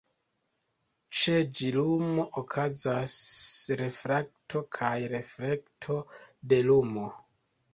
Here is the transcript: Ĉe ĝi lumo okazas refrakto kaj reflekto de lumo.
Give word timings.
Ĉe 1.17 1.35
ĝi 1.59 1.67
lumo 1.75 2.25
okazas 2.41 3.19
refrakto 3.83 4.63
kaj 4.79 4.95
reflekto 5.15 6.01
de 6.55 6.61
lumo. 6.71 7.07